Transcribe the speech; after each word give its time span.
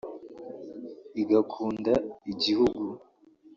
igakunda 1.21 1.93
igihugu 2.31 2.83